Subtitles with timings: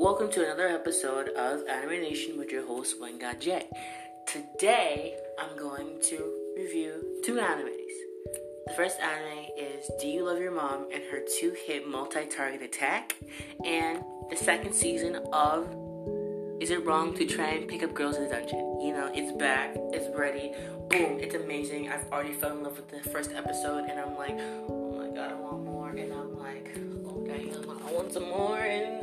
[0.00, 3.68] Welcome to another episode of Anime Nation with your host Wenga J.
[4.26, 7.92] Today I'm going to review two animes.
[8.66, 13.14] The first anime is Do You Love Your Mom and her two-hit multi-target attack,
[13.62, 15.66] and the second season of
[16.62, 18.80] Is It Wrong to Try and Pick Up Girls in the Dungeon?
[18.80, 20.54] You know, it's back, it's ready,
[20.88, 21.90] boom, it's amazing.
[21.90, 24.40] I've already fell in love with the first episode, and I'm like,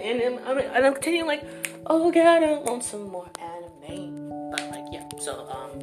[0.07, 1.43] and I'm, and I'm continuing like,
[1.85, 4.49] oh god, I want some more anime.
[4.51, 5.81] But like, yeah, so um,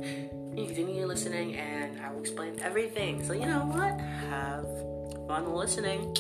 [0.57, 3.23] you continue listening, and I will explain everything.
[3.25, 4.01] So you know what?
[4.31, 4.67] Have
[5.29, 6.15] fun listening.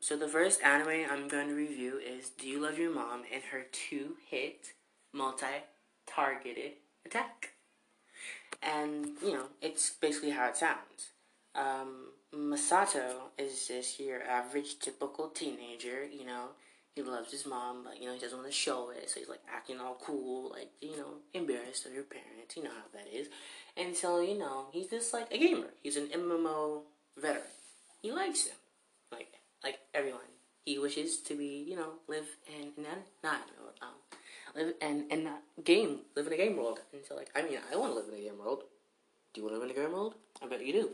[0.00, 3.42] So the first anime I'm going to review is Do You Love Your Mom and
[3.44, 4.74] her two-hit
[5.14, 6.72] multi-targeted
[7.06, 7.54] attack.
[8.62, 11.12] And, you know, it's basically how it sounds.
[11.54, 16.48] Um, Masato is just your average typical teenager, you know,
[16.94, 19.28] he loves his mom, but you know, he doesn't want to show it, so he's
[19.28, 23.12] like acting all cool, like, you know, embarrassed of your parents, you know how that
[23.12, 23.28] is.
[23.76, 25.70] And so, you know, he's just like a gamer.
[25.82, 26.82] He's an MMO
[27.20, 27.42] veteran.
[28.00, 28.56] He likes them.
[29.10, 29.32] Like
[29.62, 30.20] like everyone.
[30.64, 33.42] He wishes to be, you know, live in, in that not
[33.82, 33.88] um
[34.54, 36.80] live and and not game live in a game world.
[36.92, 38.62] And so like I mean I wanna live in a game world.
[39.32, 40.14] Do you wanna live in a game world?
[40.42, 40.90] I bet you do.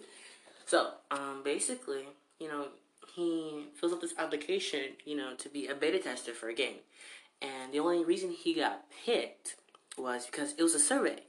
[0.70, 2.04] So, um basically,
[2.38, 2.68] you know,
[3.16, 6.82] he fills out this application, you know, to be a beta tester for a game.
[7.42, 9.56] And the only reason he got picked
[9.98, 11.24] was because it was a survey.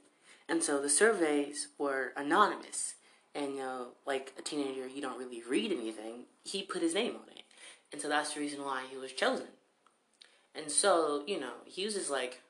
[0.47, 2.93] And so the surveys were anonymous.
[3.33, 6.25] And, you know, like a teenager, you don't really read anything.
[6.43, 7.45] He put his name on it.
[7.91, 9.47] And so that's the reason why he was chosen.
[10.53, 12.41] And so, you know, he was just like,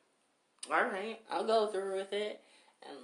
[0.69, 2.41] all right, I'll go through with it.
[2.85, 2.97] And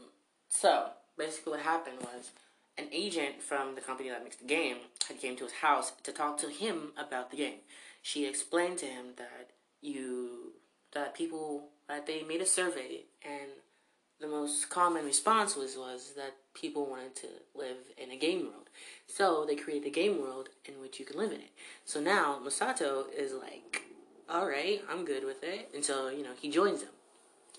[0.50, 2.32] so, basically what happened was
[2.78, 6.12] an agent from the company that makes the game had came to his house to
[6.12, 7.60] talk to him about the game.
[8.02, 9.50] She explained to him that
[9.82, 10.54] you
[10.94, 13.52] that people that they made a survey and
[14.20, 18.70] the most common response was was that people wanted to live in a game world.
[19.08, 21.52] So they created a game world in which you can live in it.
[21.86, 23.84] So now Masato is like,
[24.30, 25.70] all right, I'm good with it.
[25.74, 26.92] And so, you know, he joins them.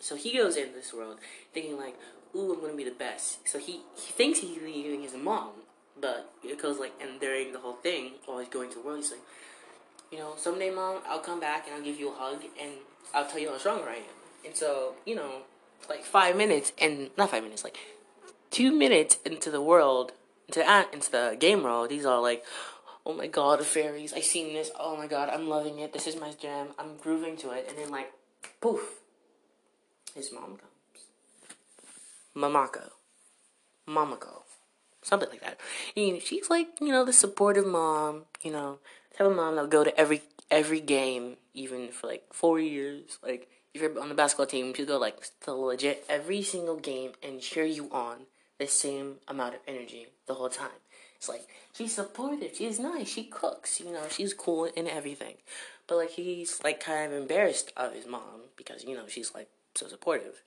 [0.00, 1.18] So he goes into this world
[1.52, 1.96] thinking like,
[2.38, 3.46] ooh, I'm gonna be the best.
[3.48, 5.50] So he, he thinks he's leaving his mom,
[6.00, 8.98] but it goes like, and during the whole thing, while he's going to the world,
[8.98, 9.20] he's like,
[10.12, 12.72] you know, someday, mom, I'll come back and I'll give you a hug and
[13.12, 14.02] I'll tell you how strong I am.
[14.46, 15.42] And so, you know,
[15.88, 17.76] like five minutes and not five minutes, like
[18.50, 20.12] two minutes into the world,
[20.46, 22.44] into the, into the game world, these are like,
[23.04, 26.16] oh my god, fairies, I seen this, oh my god, I'm loving it, this is
[26.16, 28.12] my jam, I'm grooving to it, and then like,
[28.60, 29.00] poof,
[30.14, 30.77] his mom comes.
[32.38, 32.90] Mamako.
[33.88, 34.42] Mamako.
[35.02, 35.58] Something like that.
[35.96, 38.78] And she's like, you know, the supportive mom, you know,
[39.16, 43.18] type of mom that'll go to every every game, even for like four years.
[43.22, 47.12] Like if you're on the basketball team, she'll go like to legit every single game
[47.22, 48.26] and cheer you on
[48.58, 50.80] the same amount of energy the whole time.
[51.16, 55.34] It's like she's supportive, she's nice, she cooks, you know, she's cool and everything.
[55.88, 59.48] But like he's like kind of embarrassed of his mom because, you know, she's like
[59.74, 60.42] so supportive.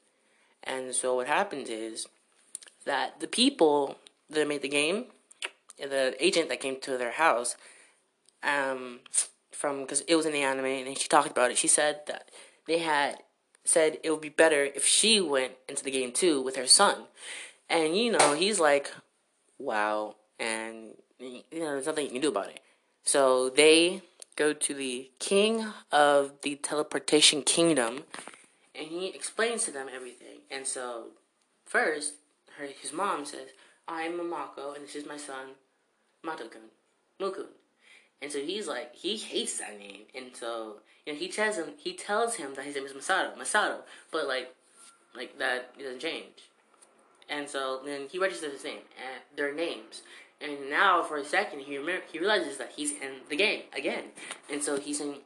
[0.64, 2.08] And so what happens is
[2.86, 3.98] that the people
[4.30, 5.06] that made the game,
[5.78, 7.56] the agent that came to their house,
[8.44, 9.00] um,
[9.52, 11.58] from because it was in the anime and she talked about it.
[11.58, 12.30] She said that
[12.68, 13.18] they had
[13.64, 17.06] said it would be better if she went into the game too with her son,
[17.70, 18.92] and you know he's like,
[19.60, 22.60] wow, and you know there's nothing you can do about it.
[23.04, 24.02] So they
[24.36, 28.04] go to the king of the teleportation kingdom,
[28.76, 30.40] and he explains to them everything.
[30.50, 31.08] And so,
[31.66, 32.14] first,
[32.58, 33.50] her his mom says,
[33.88, 35.56] "I'm Mamako, and this is my son,
[36.26, 36.70] Matokun,
[37.20, 37.48] Mukun."
[38.22, 41.74] And so he's like, he hates that name, and so you know he tells him
[41.78, 43.80] he tells him that his name is Masato, Masato,
[44.12, 44.54] but like,
[45.16, 46.50] like that it doesn't change.
[47.30, 50.04] And so then he registers his name and their names.
[50.40, 54.06] And now for a second he remember, he realizes that he's in the game again.
[54.51, 55.22] And so he's saying,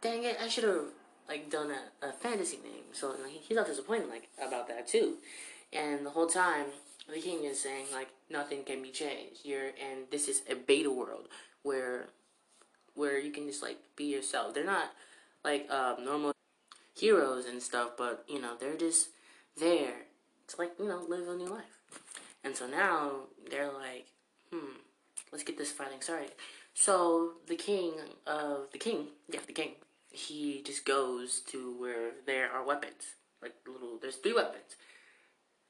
[0.00, 0.36] "Dang it!
[0.40, 0.92] I should have
[1.28, 5.16] like done a, a fantasy name." So like, he's not disappointed like about that too.
[5.72, 6.66] And the whole time
[7.12, 9.40] the king is saying like nothing can be changed.
[9.44, 11.28] You're and this is a beta world
[11.62, 12.06] where
[12.94, 14.54] where you can just like be yourself.
[14.54, 14.92] They're not
[15.44, 16.32] like um, normal
[16.98, 19.08] heroes and stuff, but you know they're just
[19.58, 20.06] there
[20.48, 21.78] to like you know live a new life.
[22.44, 23.12] And so now
[23.50, 24.06] they're like,
[24.52, 24.78] hmm,
[25.32, 26.32] let's get this fighting started.
[26.74, 27.92] So the king
[28.26, 29.72] of the king, yeah, the king,
[30.10, 33.98] he just goes to where there are weapons, like little.
[34.00, 34.76] There's three weapons.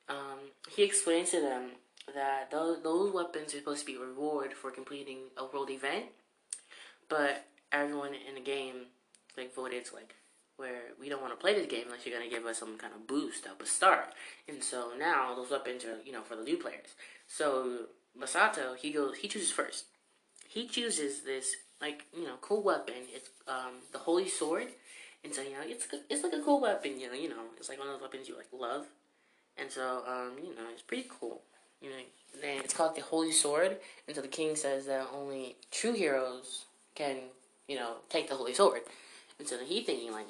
[0.08, 1.73] Um, he explains to them
[2.14, 6.06] that those, those weapons are supposed to be a reward for completing a world event
[7.08, 8.87] but everyone in the game
[9.37, 10.14] like voted to like
[10.56, 12.93] where we don't want to play this game unless you're gonna give us some kind
[12.93, 14.12] of boost up a start.
[14.49, 16.88] And so now those weapons are you know for the new players.
[17.26, 17.87] So
[18.20, 19.85] Masato he goes he chooses first.
[20.46, 22.94] He chooses this like you know cool weapon.
[23.12, 24.69] It's um the holy sword.
[25.25, 26.98] And so you know it's it's like a cool weapon.
[27.00, 28.86] You know you know it's like one of those weapons you like love.
[29.56, 31.42] And so um you know it's pretty cool.
[31.80, 31.96] You know
[32.40, 33.76] then it's called the holy sword.
[34.06, 37.16] And so the king says that only true heroes can
[37.66, 38.82] you know take the holy sword.
[39.38, 40.26] And so he thinking like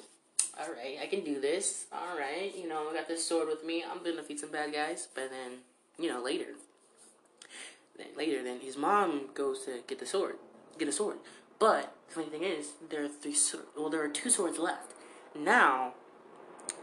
[0.59, 1.85] all right, I can do this.
[1.91, 3.83] All right, you know, I got this sword with me.
[3.89, 5.07] I'm gonna defeat some bad guys.
[5.13, 5.59] But then,
[5.97, 6.47] you know, later,
[7.97, 10.35] then later, then his mom goes to get the sword,
[10.79, 11.17] get a sword.
[11.59, 13.35] But the funny thing is, there are three.
[13.77, 14.93] Well, there are two swords left.
[15.37, 15.93] Now,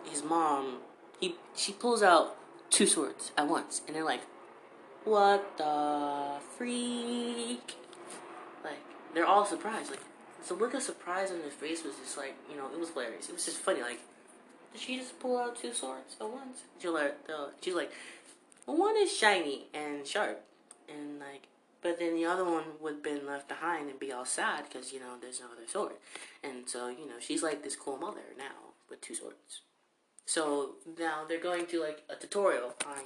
[0.05, 0.79] his mom,
[1.21, 2.37] he she pulls out
[2.71, 4.23] two swords at once, and they're like,
[5.05, 7.75] "What the freak?"
[8.63, 8.81] Like
[9.15, 9.91] they're all surprised.
[9.91, 10.01] Like
[10.47, 13.29] the look of surprise on his face was just like, you know, it was hilarious.
[13.29, 13.83] It was just funny.
[13.83, 14.01] Like,
[14.73, 16.63] did she just pull out two swords at once?
[16.79, 17.91] She's like, uh, she's like,
[18.67, 20.43] one is shiny and sharp,
[20.89, 21.49] and like,
[21.87, 24.93] but then the other one would have been left behind and be all sad because
[24.93, 25.93] you know there's no other sword,
[26.43, 29.61] and so you know she's like this cool mother now with two swords.
[30.25, 33.05] So now they're going to like a tutorial on,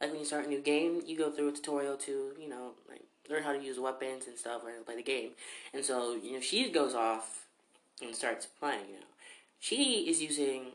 [0.00, 2.70] like when you start a new game, you go through a tutorial to you know
[2.88, 5.30] like learn how to use weapons and stuff, learn to play the game.
[5.74, 7.46] And so, you know, she goes off
[8.00, 9.06] and starts playing, you know.
[9.60, 10.72] She is using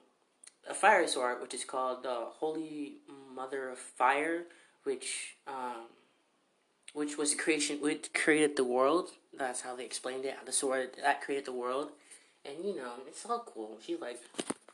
[0.70, 2.94] a fire sword, which is called the Holy
[3.36, 4.44] Mother of Fire,
[4.84, 5.88] which um,
[6.94, 9.10] which was the creation, which created the world.
[9.38, 10.36] That's how they explained it.
[10.46, 11.92] The sword that created the world,
[12.46, 13.78] and you know, it's all cool.
[13.86, 14.20] She like,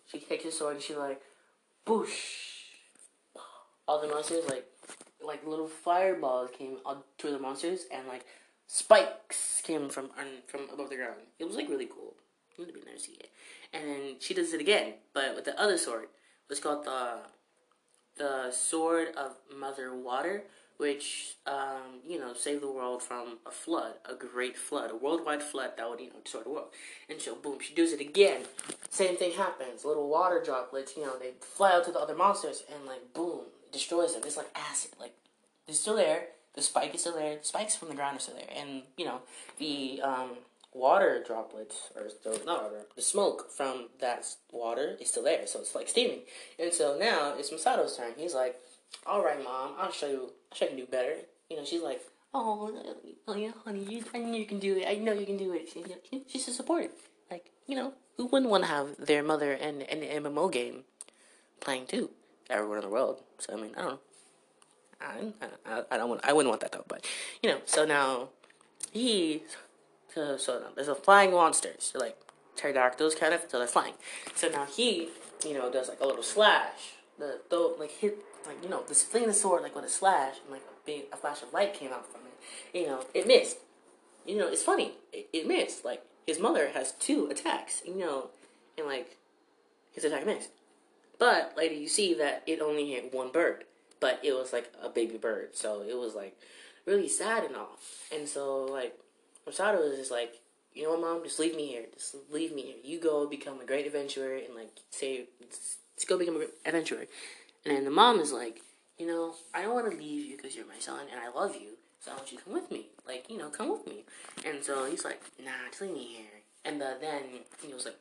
[0.07, 1.21] she takes the sword and she like,
[1.85, 2.09] boosh.
[3.87, 4.65] All the monsters like
[5.25, 8.25] like little fireballs came out to the monsters, and like
[8.67, 10.09] spikes came from
[10.47, 11.21] from above the ground.
[11.39, 12.15] It was like really cool.
[12.57, 13.31] You would be nice to see it.
[13.73, 16.05] And then she does it again, but with the other sword.
[16.49, 17.17] It's called the
[18.17, 20.43] the sword of Mother Water,
[20.83, 25.41] which um, you know saved the world from a flood, a great flood, a worldwide
[25.41, 26.67] flood that would you know destroy the world.
[27.09, 28.41] And so boom, she does it again.
[28.89, 29.85] Same thing happens.
[29.85, 33.43] Little water droplets, you know, they fly out to the other monsters, and like boom,
[33.71, 34.23] destroys them.
[34.25, 34.91] It's like acid.
[34.99, 35.13] Like
[35.69, 36.27] it's still there.
[36.53, 37.37] The spike is still there.
[37.37, 39.21] The spikes from the ground are still there, and you know
[39.59, 40.31] the um,
[40.73, 42.81] water droplets or still not water.
[42.97, 46.23] The smoke from that water is still there, so it's like steaming.
[46.59, 48.11] And so now it's Masato's turn.
[48.17, 48.57] He's like,
[49.07, 50.31] "All right, mom, I'll show you.
[50.61, 51.15] I'll can do better."
[51.49, 52.01] You know, she's like,
[52.33, 52.71] "Oh,
[53.27, 54.87] honey, you, I know you can do it.
[54.87, 55.83] I know you can do it." She,
[56.27, 56.91] she's just supportive.
[57.31, 60.83] Like, you know, who wouldn't want to have their mother and an MMO game
[61.59, 62.09] playing too?
[62.49, 63.21] everywhere in the world.
[63.39, 63.99] So I mean, I don't know.
[65.01, 66.21] I, I, I don't want.
[66.23, 66.85] I wouldn't want that though.
[66.87, 67.05] But
[67.41, 68.29] you know, so now
[68.91, 69.43] he.
[70.13, 71.93] So, so there's a flying monsters.
[71.95, 72.17] Like
[72.55, 73.41] pterodactyls, kind of.
[73.49, 73.95] So they're flying.
[74.35, 75.09] So now he,
[75.45, 76.95] you know, does like a little slash.
[77.19, 78.17] The though like hit
[78.47, 81.03] like you know the fling the sword like with a slash and like a big
[81.11, 82.77] a flash of light came out from it.
[82.77, 83.57] You know, it missed.
[84.25, 84.93] You know, it's funny.
[85.11, 85.85] It, it missed.
[85.85, 87.81] Like his mother has two attacks.
[87.85, 88.29] You know,
[88.77, 89.17] and like
[89.93, 90.49] his attack missed.
[91.19, 93.65] But later you see that it only hit one bird,
[93.99, 96.37] but it was like a baby bird, so it was like
[96.85, 97.77] really sad and all.
[98.13, 98.97] And so like
[99.47, 100.35] Masato is just like,
[100.73, 102.75] you know what, mom, just leave me here, just leave me here.
[102.83, 107.05] You go become a great adventurer and like say, just go become an adventurer.
[107.65, 108.61] And the mom is like,
[108.97, 111.55] you know, I don't want to leave you because you're my son and I love
[111.55, 111.77] you.
[111.99, 112.87] So I want you to come with me.
[113.07, 114.03] Like, you know, come with me.
[114.45, 116.25] And so he's like, nah, just leave me here.
[116.65, 117.21] And uh, then
[117.65, 117.97] he was like,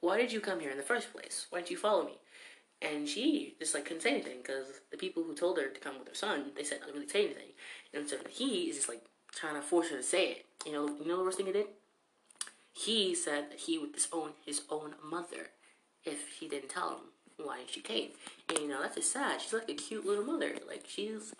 [0.00, 1.46] why did you come here in the first place?
[1.50, 2.18] Why didn't you follow me?
[2.80, 5.98] And she just like couldn't say anything because the people who told her to come
[5.98, 7.52] with her son, they said not really say anything.
[7.94, 10.46] And so he is just like trying to force her to say it.
[10.66, 11.66] You know, you know the worst thing he did?
[12.72, 15.50] He said that he would disown his own mother
[16.04, 17.00] if he didn't tell him
[17.44, 18.10] why she came.
[18.48, 19.40] And you know, that's just sad.
[19.40, 20.52] She's like a cute little mother.
[20.66, 21.34] Like she's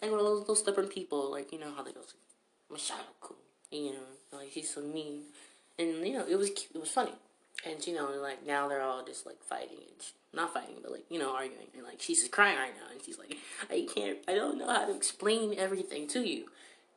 [0.00, 1.30] like one of those little stubborn people.
[1.30, 2.00] Like you know how they go,
[2.72, 3.34] Mashako.
[3.70, 5.22] You know, like she's so mean.
[5.78, 6.70] And you know, it was cute.
[6.74, 7.12] It was funny.
[7.66, 11.04] And you know, like now they're all just like fighting and not fighting, but like
[11.10, 13.36] you know, arguing, and like she's just crying right now, and she's like,
[13.70, 16.46] I can't, I don't know how to explain everything to you,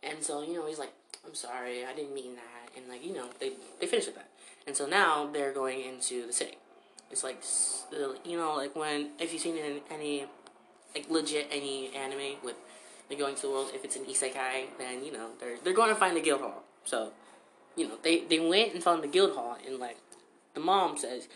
[0.03, 0.93] and so you know, he's like,
[1.25, 4.29] I'm sorry, I didn't mean that, and like you know, they they finish with that,
[4.67, 6.57] and so now they're going into the city.
[7.11, 7.43] It's like
[8.25, 9.57] you know, like when if you've seen
[9.89, 10.25] any
[10.95, 12.55] like legit any anime with
[13.09, 15.89] they going to the world, if it's an isekai, then you know they're they're going
[15.89, 16.63] to find the guild hall.
[16.85, 17.11] So,
[17.75, 19.97] you know, they they went and found the guild hall, and like
[20.53, 21.27] the mom says,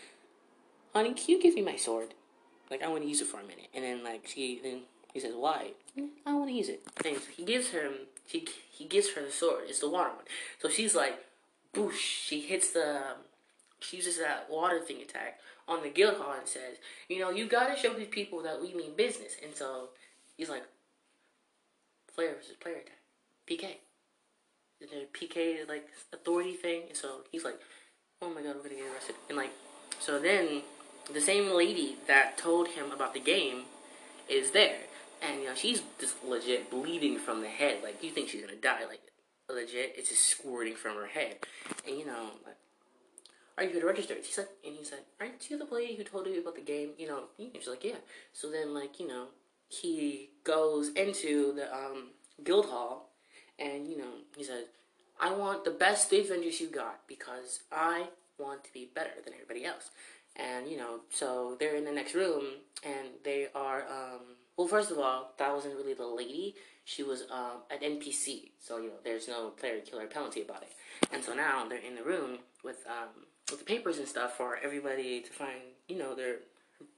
[0.94, 2.14] honey, can you give me my sword?
[2.70, 3.68] Like, I want to use it for a minute.
[3.74, 4.80] And then, like, she, then
[5.12, 5.72] he says, why?
[6.26, 6.82] I want to use it.
[7.04, 7.90] And he gives her,
[8.26, 9.64] she, he gives her the sword.
[9.68, 10.24] It's the water one.
[10.60, 11.18] So she's like,
[11.74, 13.02] boosh, she hits the,
[13.80, 16.76] she uses that water thing attack on the guild hall and says,
[17.08, 19.36] you know, you gotta show these people that we mean business.
[19.42, 19.88] And so
[20.36, 20.62] he's like,
[22.14, 22.98] player versus player attack,
[23.48, 23.76] PK.
[24.80, 27.58] The PK is like authority thing, and so he's like,
[28.20, 29.16] oh my god, we're gonna get arrested.
[29.28, 29.52] And like,
[30.00, 30.62] so then
[31.12, 33.62] the same lady that told him about the game
[34.28, 34.78] is there,
[35.22, 37.82] and you know she's just legit bleeding from the head.
[37.82, 39.00] Like you think she's gonna die, like
[39.48, 41.36] legit, it's just squirting from her head.
[41.86, 42.56] And you know, like,
[43.58, 44.14] are you gonna register?
[44.22, 46.90] She's like, and he said, aren't you the lady who told you about the game?
[46.98, 47.96] You know, and she's like, yeah.
[48.32, 49.28] So then, like, you know,
[49.68, 52.10] he goes into the um,
[52.44, 53.10] guild hall,
[53.58, 54.64] and you know, he says,
[55.20, 58.08] I want the best three Avengers you got because I
[58.38, 59.90] want to be better than everybody else.
[60.36, 62.44] And you know, so they're in the next room,
[62.84, 63.82] and they are.
[63.82, 64.20] Um,
[64.58, 66.54] well, first of all, that wasn't really the lady.
[66.84, 70.72] She was um, an NPC, so you know, there's no player killer penalty about it.
[71.12, 74.58] And so now they're in the room with um, with the papers and stuff for
[74.62, 76.36] everybody to find, you know, their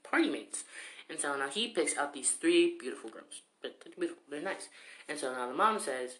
[0.03, 0.63] party mates.
[1.09, 3.41] And so now he picks out these three beautiful girls.
[3.61, 4.23] They're beautiful.
[4.29, 4.69] They're nice.
[5.07, 6.17] And so now the mom says,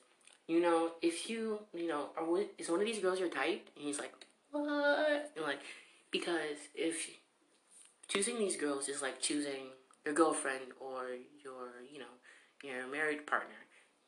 [0.48, 2.25] you know, if you, you know, are
[2.57, 3.67] is one of these girls your type?
[3.75, 4.13] And he's like,
[4.51, 5.31] what?
[5.36, 5.59] And like,
[6.12, 7.07] because if
[8.07, 9.69] choosing these girls is like choosing
[10.05, 11.09] your girlfriend or
[11.43, 12.05] your, you know,
[12.63, 13.55] your married partner,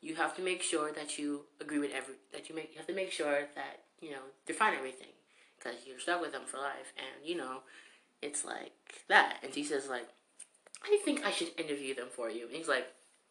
[0.00, 2.88] you have to make sure that you agree with every, that you make, you have
[2.88, 5.08] to make sure that, you know, define everything.
[5.62, 6.92] Because you're stuck with them for life.
[6.96, 7.58] And, you know,
[8.20, 8.72] it's like
[9.08, 9.38] that.
[9.42, 10.08] And he says, like,
[10.84, 12.46] I think I should interview them for you.
[12.46, 12.86] And he's like,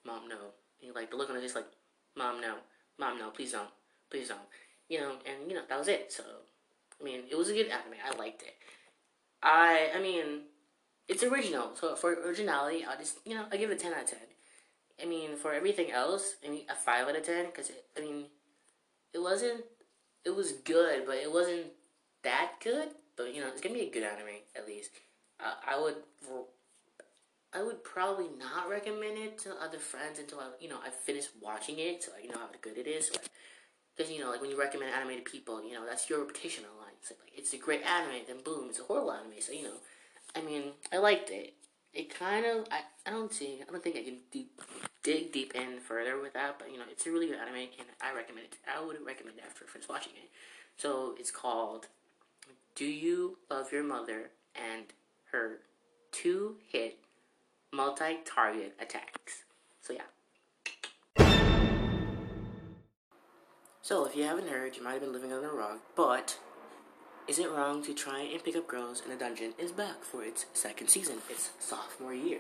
[0.06, 0.36] Mom, no.
[0.36, 1.68] And he, like, the look on his face, like,
[2.16, 2.56] Mom, no.
[2.98, 3.70] Mom, no, please don't.
[4.10, 4.40] Please don't.
[4.90, 6.12] You know, and, you know, that was it.
[6.12, 6.24] So,
[7.00, 7.96] I mean, it was a good anime.
[8.06, 8.56] I liked it.
[9.44, 10.44] I, I mean,
[11.08, 11.72] it's original.
[11.76, 14.20] So, for originality, I'll just, you know, I give it a 10 out of 10.
[15.02, 17.46] I mean, for everything else, I mean, a 5 out of 10.
[17.48, 18.26] Because, I mean,
[19.14, 19.64] it wasn't,
[20.24, 21.68] it was good, but it wasn't
[22.24, 22.90] that good.
[23.18, 24.92] But, you know, it's to be a good anime, at least.
[25.40, 25.96] Uh, I would
[27.54, 31.26] I would probably not recommend it to other friends until I, you know, I finish
[31.42, 33.12] watching it, so I know how good it is.
[33.96, 36.64] Because you know, like when you recommend anime to people, you know, that's your reputation
[36.64, 36.94] online.
[37.02, 39.34] It's like, it's a great anime, then boom, it's a horrible anime.
[39.40, 39.78] So you know,
[40.36, 41.54] I mean, I liked it.
[41.94, 44.62] It kind of, I, I don't see, I don't think I can deep,
[45.04, 47.88] dig deep in further with that, but you know, it's a really good anime, and
[48.02, 48.56] I recommend it.
[48.66, 50.30] I would recommend it after finish watching it.
[50.78, 51.88] So it's called
[52.76, 54.86] "Do You Love Your Mother?" and
[55.32, 55.60] her
[56.12, 57.00] two-hit
[57.72, 59.44] multi-target attacks.
[59.82, 60.02] So yeah.
[63.82, 66.38] So if you haven't heard, you might have been living under a rock, but
[67.28, 70.24] Is It Wrong to Try and Pick Up Girls in a Dungeon is back for
[70.24, 72.40] its second season, its sophomore year.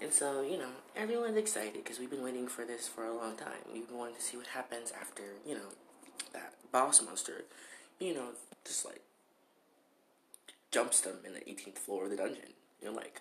[0.00, 3.36] And so, you know, everyone's excited because we've been waiting for this for a long
[3.36, 3.62] time.
[3.72, 5.68] We've been wanting to see what happens after, you know,
[6.32, 7.44] that boss monster,
[8.00, 8.28] you know,
[8.64, 9.02] just like
[10.72, 12.54] jumps them in the 18th floor of the dungeon.
[12.82, 13.20] You're like,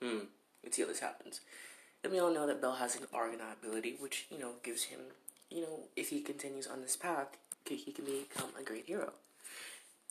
[0.00, 0.20] hmm,
[0.62, 1.40] let's see how this happens.
[2.02, 5.00] And we all know that Bell has an Argonaut ability, which, you know, gives him,
[5.50, 7.36] you know, if he continues on this path,
[7.66, 9.12] he can become a great hero.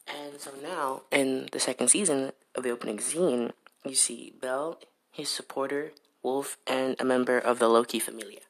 [0.07, 3.53] And so now, in the second season of the opening scene,
[3.85, 4.79] you see Bell,
[5.11, 8.41] his supporter, Wolf, and a member of the Loki Familia.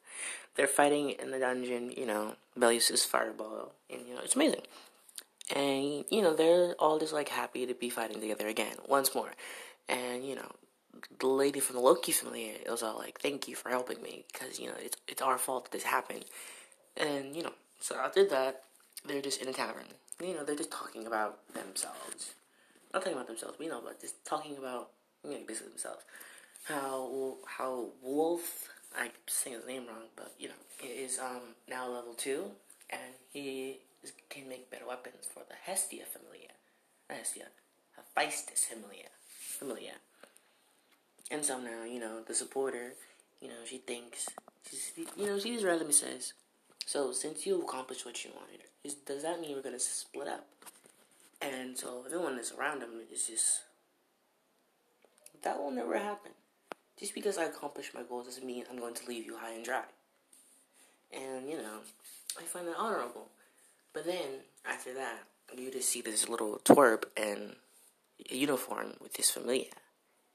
[0.56, 4.62] They're fighting in the dungeon, you know, Bell uses Fireball, and, you know, it's amazing.
[5.54, 9.32] And, you know, they're all just, like, happy to be fighting together again, once more.
[9.88, 10.52] And, you know,
[11.18, 14.58] the lady from the Loki family was all like, "Thank you for helping me," because
[14.58, 16.24] you know it's it's our fault that this happened.
[16.96, 18.64] And you know, so after that,
[19.06, 19.86] they're just in a tavern.
[20.20, 22.34] You know, they're just talking about themselves.
[22.92, 24.90] Not talking about themselves, you know, but just talking about
[25.24, 26.04] you know basically themselves.
[26.64, 30.54] How how Wolf, I am saying his name wrong, but you know,
[30.84, 32.50] is um now level two,
[32.90, 33.80] and he
[34.28, 36.50] can make better weapons for the Hestia Familia.
[37.08, 37.46] Hestia,
[37.96, 39.08] Hephaestus Familia.
[39.28, 39.94] Familia.
[41.30, 42.94] And so now, you know, the supporter,
[43.40, 44.28] you know, she thinks,
[44.68, 46.32] she's, you know, she just me says,
[46.86, 50.28] so since you've accomplished what you wanted, is, does that mean we're going to split
[50.28, 50.46] up?
[51.40, 53.62] And so everyone that's around him is just,
[55.42, 56.32] that will never happen.
[56.98, 59.64] Just because I accomplished my goals doesn't mean I'm going to leave you high and
[59.64, 59.84] dry.
[61.12, 61.78] And, you know,
[62.38, 63.28] I find that honorable.
[63.92, 65.24] But then, after that,
[65.56, 67.56] you just see this little twerp in
[68.30, 69.66] a uniform with his familia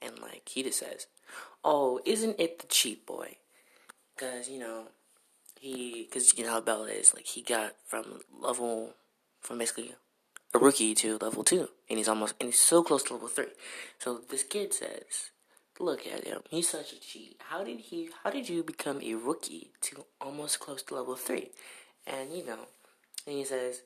[0.05, 1.07] and like he just says,
[1.63, 3.37] "Oh, isn't it the cheap boy?"
[4.15, 4.87] Because you know,
[5.59, 7.13] he because you know how Bella is.
[7.13, 8.93] Like he got from level
[9.41, 9.95] from basically
[10.53, 13.53] a rookie to level two, and he's almost and he's so close to level three.
[13.99, 15.31] So this kid says,
[15.79, 16.41] "Look at him.
[16.49, 17.41] He's such a cheat.
[17.49, 18.09] How did he?
[18.23, 21.51] How did you become a rookie to almost close to level three?
[22.05, 22.67] And you know,
[23.27, 23.81] and he says,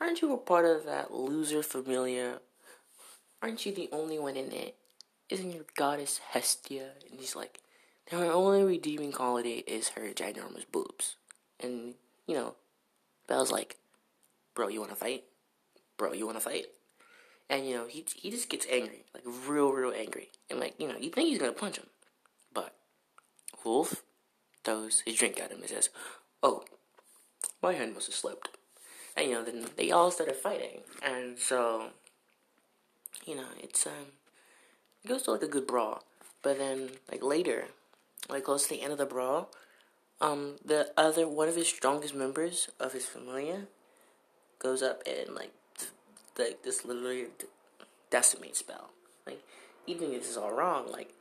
[0.00, 2.40] aren't you a part of that loser familia?
[3.42, 4.76] Aren't you the only one in it?
[5.28, 6.90] Isn't your goddess Hestia?
[7.10, 7.60] And he's like,
[8.10, 11.16] her only redeeming quality is her ginormous boobs.
[11.60, 11.94] And,
[12.26, 12.54] you know,
[13.28, 13.76] Bell's like,
[14.54, 15.24] bro, you wanna fight?
[15.96, 16.66] Bro, you wanna fight?
[17.48, 20.30] And, you know, he, he just gets angry, like real, real angry.
[20.48, 21.86] And, like, you know, you think he's gonna punch him.
[22.52, 22.74] But
[23.64, 24.02] Wolf
[24.64, 25.90] throws his drink at him and says,
[26.42, 26.64] oh,
[27.62, 28.48] my hand must have slipped.
[29.16, 30.80] And, you know, then they all started fighting.
[31.02, 31.90] And so,
[33.26, 34.12] you know, it's, um,
[35.04, 36.04] it goes to like a good brawl.
[36.42, 37.66] But then, like later,
[38.28, 39.50] like close to the end of the brawl,
[40.20, 43.66] um, the other one of his strongest members of his familia
[44.58, 45.90] goes up and like, th-
[46.38, 47.26] like this literally
[48.10, 48.90] decimate spell.
[49.26, 49.42] Like,
[49.86, 51.12] even if this is all wrong, like,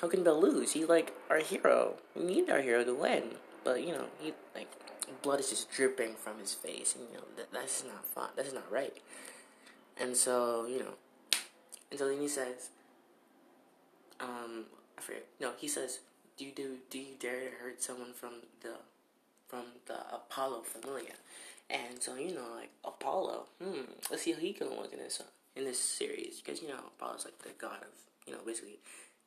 [0.00, 0.72] how can Bell lose?
[0.72, 1.94] He's like our hero.
[2.14, 4.68] We need our hero to win, but you know, he like
[5.22, 8.28] blood is just dripping from his face, and you know that that's not fun.
[8.36, 8.96] That's not right.
[9.98, 10.94] And so you know,
[11.90, 12.70] and so then he says,
[14.20, 14.66] um,
[14.98, 15.26] I forget.
[15.40, 16.00] No, he says,
[16.36, 18.74] "Do you do do you dare to hurt someone from the
[19.48, 21.14] from the Apollo familia?"
[21.68, 25.22] And so you know, like Apollo, hmm, let's see how he can look in this
[25.56, 27.88] in this series because you know Apollo's like the god of
[28.26, 28.78] you know basically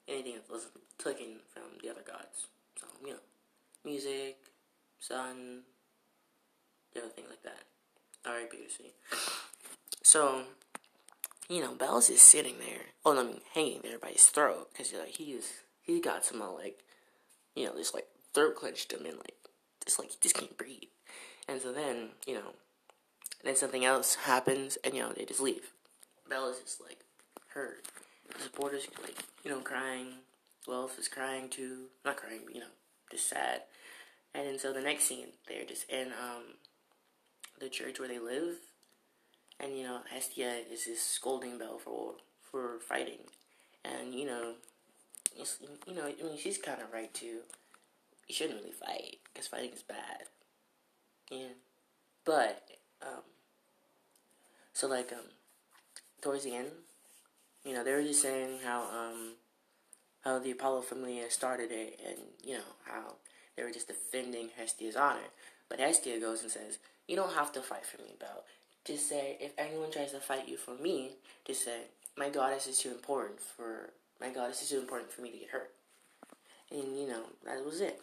[0.07, 0.67] anything that was
[0.97, 2.47] taken from the other gods.
[2.79, 3.19] So you know,
[3.83, 4.37] music,
[4.99, 5.61] sun,
[6.93, 7.63] the other things like that.
[8.25, 8.57] R.I.P.
[10.03, 10.43] So
[11.49, 12.81] you know, Bell's just sitting there.
[13.05, 16.51] Oh, I mean, hanging there by his throat because like he's he got some uh,
[16.51, 16.83] like,
[17.55, 19.35] you know, just like throat clenched him and like
[19.83, 20.83] just like he just can't breathe.
[21.47, 22.53] And so then you know,
[23.43, 25.71] then something else happens and you know they just leave.
[26.29, 26.99] Bella's just like
[27.49, 27.83] hurt.
[28.37, 30.13] The supporters like you know crying.
[30.67, 31.85] Wolf is crying too.
[32.05, 32.67] Not crying, but you know,
[33.09, 33.63] just sad.
[34.33, 36.55] And then so the next scene, they're just in um
[37.59, 38.57] the church where they live
[39.59, 42.15] and you know Hestia is just scolding Bell for
[42.51, 43.19] for fighting,
[43.83, 44.53] and you know,
[45.87, 47.39] you know, I mean she's kind of right too.
[48.27, 50.25] You shouldn't really fight because fighting is bad.
[51.31, 51.53] Yeah,
[52.25, 52.63] but
[53.01, 53.23] um,
[54.73, 55.25] so like um,
[56.21, 56.69] towards the end,
[57.65, 59.35] you know, they were just saying how um,
[60.21, 63.15] how the Apollo family started it, and you know how
[63.59, 65.29] they were just defending Hestia's honor.
[65.67, 68.45] But Hestia goes and says, "You don't have to fight for me, Bell
[68.85, 71.11] just say if anyone tries to fight you for me,
[71.45, 71.81] just say
[72.17, 75.49] my goddess is too important for my goddess is too important for me to get
[75.49, 75.71] hurt.
[76.71, 78.01] And you know that was it.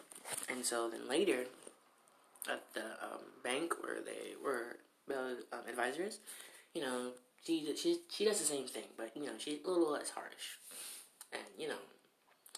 [0.49, 1.45] And so then later,
[2.49, 4.77] at the um, bank where they were
[5.11, 6.19] uh, um, advisors,
[6.73, 7.11] you know
[7.43, 10.57] she she she does the same thing, but you know she's a little less harsh.
[11.33, 11.83] And you know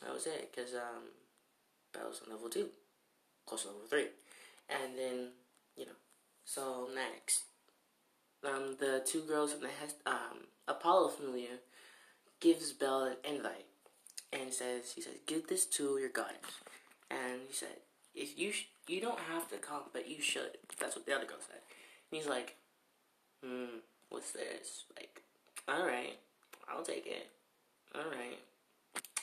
[0.02, 1.10] that was it because um,
[1.96, 2.70] was on level two,
[3.50, 4.08] close to level three,
[4.70, 5.30] and then
[5.76, 5.98] you know
[6.46, 7.44] so next
[8.46, 9.70] um, the two girls from the
[10.10, 11.60] um, Apollo familia
[12.40, 13.66] gives Bell an invite
[14.32, 16.62] and says, he says, give this to your goddess.
[17.12, 17.78] And he said,
[18.16, 20.58] if you sh- you don't have to come, but you should.
[20.80, 21.60] That's what the other girl said.
[22.12, 22.56] And he's like,
[23.44, 24.84] hmm, what's this?
[24.98, 25.22] Like,
[25.68, 26.18] all right,
[26.68, 27.28] I'll take it.
[27.96, 28.40] All right.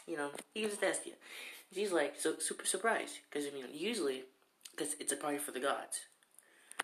[0.06, 1.14] You know, he to Hestia.
[1.76, 3.18] She's like, so super surprised.
[3.30, 4.24] Because, I mean, usually,
[4.70, 6.00] because it's a party for the gods.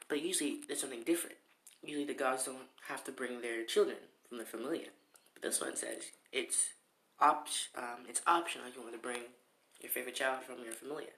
[0.08, 1.36] But usually, there's something different
[1.82, 3.96] usually the gods don't have to bring their children
[4.28, 4.88] from their familia.
[5.34, 6.70] But this one says it's
[7.20, 9.22] op- um, it's optional if you want to bring
[9.80, 11.10] your favorite child from your familia.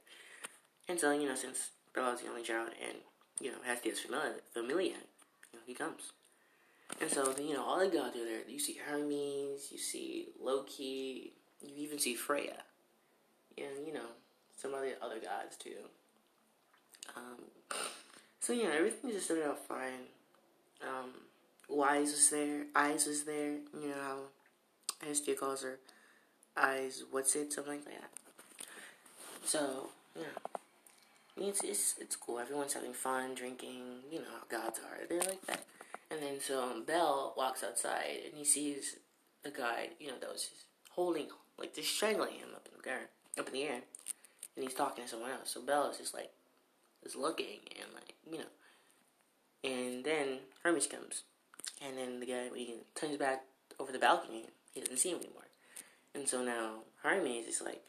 [0.88, 2.98] And so, you know, since Bella's the only child and,
[3.40, 6.12] you know, has this familia, familia you know, he comes.
[7.00, 8.40] And so, you know, all the gods are there.
[8.48, 12.62] You see Hermes, you see Loki, you even see Freya.
[13.56, 14.08] And, you know,
[14.56, 15.88] some of the other gods too.
[17.16, 17.44] Um,
[18.40, 20.08] so, yeah, everything just started out fine.
[20.82, 21.10] Um,
[21.68, 22.66] Wise was there.
[22.74, 23.52] Aiz was there.
[23.80, 24.18] You know how
[25.06, 25.78] Hestia calls her
[26.56, 27.02] Aiz.
[27.10, 27.52] What's it?
[27.52, 28.10] Something like that.
[29.44, 30.24] So yeah,
[31.36, 32.38] it's it's it's cool.
[32.38, 34.02] Everyone's having fun, drinking.
[34.10, 35.06] You know how gods are.
[35.08, 35.64] They're like that.
[36.10, 38.96] And then so um, Bell walks outside and he sees
[39.42, 39.90] the guy.
[39.98, 40.50] You know that was
[40.90, 43.80] holding like just strangling him up in the air, up in the air,
[44.56, 45.50] and he's talking to someone else.
[45.50, 46.30] So Bell is just like
[47.04, 48.50] is looking and like you know
[49.64, 51.22] and then Hermes comes.
[51.84, 53.44] And then the guy, he turns back
[53.80, 54.44] over the balcony,
[54.74, 55.48] he doesn't see him anymore.
[56.14, 57.82] And so now Hermes is like,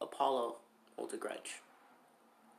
[0.00, 0.56] Apollo
[0.96, 1.60] holds a grudge.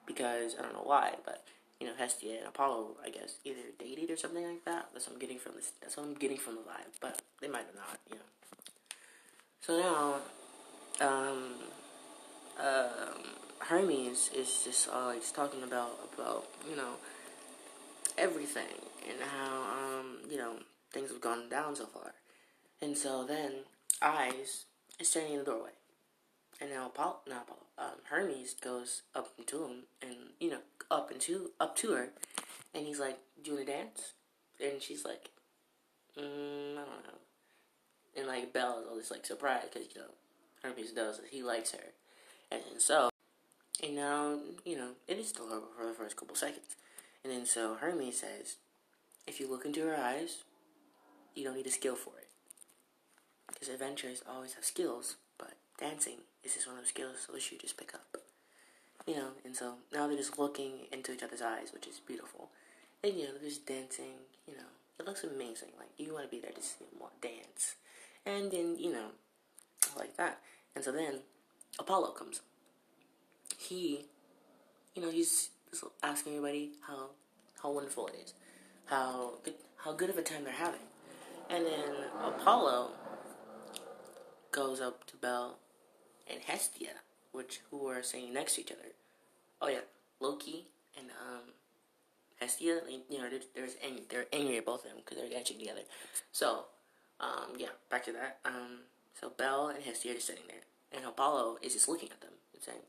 [0.06, 1.44] Because, I don't know why, but,
[1.80, 4.90] you know, Hestia and Apollo, I guess, either dated or something like that.
[4.94, 5.72] That's what I'm getting from this.
[5.82, 7.00] That's what I'm getting from the vibe.
[7.02, 8.22] But they might have not, you know.
[9.62, 10.16] So now,
[11.02, 11.54] um,
[12.60, 13.24] um,
[13.60, 16.96] Hermes is just like talking about about you know
[18.18, 18.80] everything
[19.10, 20.56] and how um you know
[20.92, 22.14] things have gone down so far.
[22.82, 23.64] And so then
[24.02, 24.66] Aiz
[25.00, 25.72] is standing in the doorway,
[26.60, 30.60] and now not Apollo, um, Hermes goes up into him and you know
[30.92, 32.10] up into up to her,
[32.74, 34.14] and he's like, "Do you want to dance?"
[34.62, 35.30] And she's like,
[36.18, 37.20] mm, "I don't know."
[38.16, 40.08] And like Bell is all always like surprised because you know
[40.64, 41.26] Hermes does it.
[41.32, 41.94] He likes her,
[42.52, 43.10] and so
[43.82, 46.76] and now you know it is still over for the first couple seconds,
[47.24, 48.56] and then so Hermes says,
[49.28, 50.44] "If you look into her eyes,
[51.36, 52.28] you don't need a skill for it."
[53.48, 57.58] Because adventurers always have skills, but dancing is just one of those skills which you
[57.58, 58.18] just pick up.
[59.06, 62.50] You know, and so now they're just looking into each other's eyes, which is beautiful.
[63.04, 64.72] And you know, they're just dancing, you know.
[65.00, 65.70] It looks amazing.
[65.78, 67.76] Like you want to be there to see them dance.
[68.26, 69.08] And then, you know,
[69.98, 70.40] like that.
[70.76, 71.20] And so then
[71.80, 72.42] Apollo comes.
[73.58, 74.06] He
[74.96, 75.50] you know, he's
[76.02, 77.10] asking everybody how
[77.62, 78.34] how wonderful it is.
[78.86, 80.80] How good how good of a time they're having.
[81.50, 81.92] And then
[82.24, 82.92] Apollo
[84.52, 85.58] goes up to Bell
[86.32, 88.92] and Hestia, which who are sitting next to each other.
[89.62, 89.80] Oh yeah,
[90.20, 91.50] Loki and um,
[92.40, 92.82] Hestia.
[93.10, 95.82] You know, there's ang- they're angry at both of them because they're dancing together.
[96.32, 96.66] So,
[97.20, 98.40] um, yeah, back to that.
[98.46, 98.80] Um,
[99.20, 102.34] so Bell and Hestia are just sitting there, and Apollo is just looking at them
[102.54, 102.86] and saying,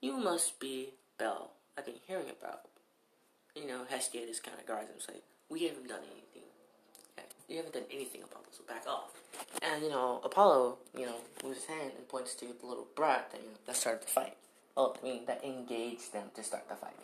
[0.00, 1.52] "You must be Bell.
[1.76, 2.68] I've been hearing about."
[3.54, 6.34] You know, Hestia just kind of guards him, saying, "We haven't done anything
[7.48, 9.10] you haven't done anything, Apollo, so back off.
[9.62, 13.30] And, you know, Apollo, you know, moves his hand and points to the little brat
[13.32, 14.36] that, you know, that started the fight.
[14.76, 16.96] Well, I mean, that engaged them to start the fight.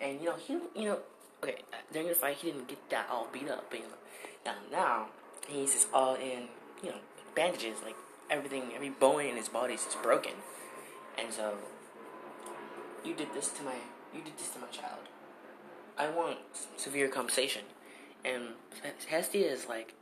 [0.00, 0.98] And, you know, he, you know,
[1.42, 3.90] okay, uh, during the fight, he didn't get that all beat up, but, you know,
[4.44, 5.06] now, now
[5.48, 6.44] he's just all in,
[6.82, 6.98] you know,
[7.36, 7.96] bandages, like,
[8.30, 10.32] everything, every bone in his body is broken.
[11.16, 11.54] And so,
[13.04, 13.76] you did this to my,
[14.12, 15.06] you did this to my child.
[15.96, 16.38] I want
[16.76, 17.62] severe compensation.
[18.24, 18.48] And
[19.08, 19.94] Hestia is like,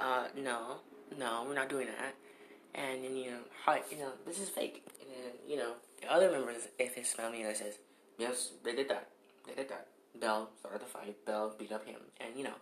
[0.00, 0.76] uh, no,
[1.18, 2.14] no, we're not doing that.
[2.74, 4.84] And then, you know, hi, you know, this is fake.
[5.00, 7.78] And then, you know, the other members of his family that says,
[8.18, 9.08] yes, they did that.
[9.46, 9.88] They did that.
[10.20, 11.16] Bell started the fight.
[11.26, 12.00] Bell beat up him.
[12.20, 12.54] And, you know,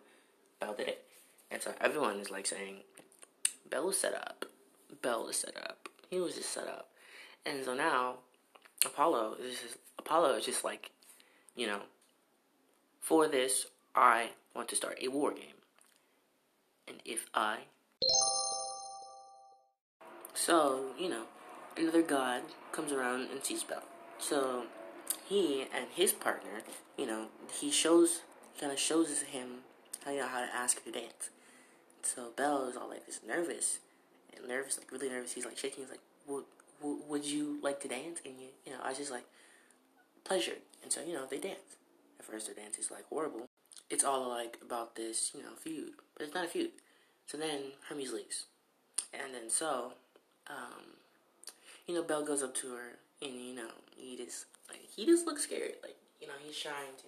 [0.61, 1.05] Bell did it.
[1.51, 2.79] And so everyone is like saying,
[3.73, 4.45] Bell was set up.
[5.01, 5.89] Bell was set up.
[6.11, 6.91] He was just set up.
[7.47, 8.17] And so now,
[8.85, 10.91] Apollo is just, Apollo is just like,
[11.57, 11.81] you know,
[13.01, 15.57] for this, I want to start a war game.
[16.87, 17.61] And if I.
[20.35, 21.25] So, you know,
[21.75, 23.85] another god comes around and sees Bell.
[24.19, 24.65] So,
[25.25, 26.61] he and his partner,
[26.99, 28.21] you know, he shows,
[28.61, 29.61] kind of shows him
[30.05, 31.31] how, you know, how to ask her to dance.
[32.03, 33.79] So, Bell is all like this nervous,
[34.37, 35.33] and nervous, like really nervous.
[35.33, 35.85] He's like shaking.
[35.85, 36.45] He's like, would,
[37.09, 38.21] would you like to dance?
[38.25, 39.25] And you, you know, I was just like,
[40.25, 40.57] pleasure.
[40.83, 41.77] And so, you know, they dance.
[42.19, 43.49] At first, their dance is like horrible
[43.93, 45.93] it's all like about this, you know, feud.
[46.17, 46.71] But it's not a feud.
[47.27, 48.47] So then Hermes leaves.
[49.13, 49.93] And then so,
[50.49, 50.97] um,
[51.87, 55.27] you know, Bell goes up to her and, you know, he just, like, he just
[55.27, 55.75] looks scared.
[55.83, 57.05] Like, you know, he's trying to.